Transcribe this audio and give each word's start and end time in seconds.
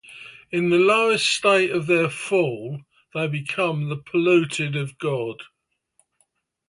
In 0.49 0.69
the 0.71 0.79
lowest 0.79 1.27
state 1.27 1.69
of 1.69 1.85
their 1.85 2.09
'fall', 2.09 2.81
they 3.13 3.27
become 3.27 3.87
'the 3.87 3.97
Polluted 3.97 4.75
of 4.75 4.97
God. 4.97 5.43